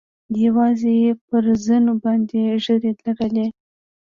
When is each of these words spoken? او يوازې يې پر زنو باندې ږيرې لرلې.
او 0.29 0.35
يوازې 0.45 0.91
يې 1.01 1.11
پر 1.27 1.43
زنو 1.65 1.93
باندې 2.03 2.39
ږيرې 2.63 2.91
لرلې. 3.03 3.47